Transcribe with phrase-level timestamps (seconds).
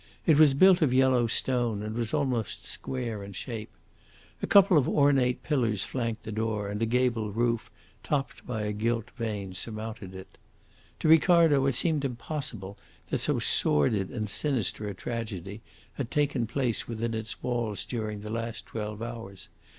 [0.25, 3.69] It was built of yellow stone, and was almost square in shape.
[4.41, 7.69] A couple of ornate pillars flanked the door, and a gable roof,
[8.01, 10.39] topped by a gilt vane, surmounted it.
[11.01, 12.79] To Ricardo it seemed impossible
[13.11, 15.61] that so sordid and sinister a tragedy
[15.93, 19.49] had taken place within its walls during the last twelve hours.